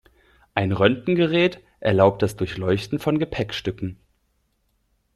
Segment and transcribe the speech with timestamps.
[0.55, 3.99] Ein Röntgengerät erlaubt das Durchleuchten von Gepäckstücken.